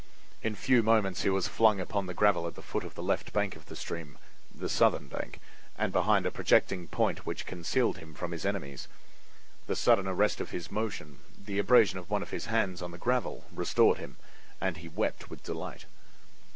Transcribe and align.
In 0.41 0.55
few 0.55 0.81
moments 0.81 1.21
he 1.21 1.29
was 1.29 1.47
flung 1.47 1.79
upon 1.79 2.07
the 2.07 2.15
gravel 2.15 2.47
at 2.47 2.55
the 2.55 2.63
foot 2.63 2.83
of 2.83 2.95
the 2.95 3.03
left 3.03 3.31
bank 3.33 3.55
of 3.55 3.67
the 3.67 3.75
stream—the 3.75 4.67
southern 4.67 5.07
bank—and 5.07 5.93
behind 5.93 6.25
a 6.25 6.31
projecting 6.31 6.87
point 6.87 7.23
which 7.23 7.45
concealed 7.45 7.99
him 7.99 8.15
from 8.15 8.31
his 8.31 8.43
enemies. 8.43 8.87
The 9.67 9.75
sudden 9.75 10.07
arrest 10.07 10.41
of 10.41 10.49
his 10.49 10.71
motion, 10.71 11.19
the 11.37 11.59
abrasion 11.59 11.99
of 11.99 12.09
one 12.09 12.23
of 12.23 12.31
his 12.31 12.45
hands 12.47 12.81
on 12.81 12.89
the 12.89 12.97
gravel, 12.97 13.45
restored 13.53 13.99
him, 13.99 14.17
and 14.59 14.77
he 14.77 14.87
wept 14.87 15.29
with 15.29 15.43
delight. 15.43 15.85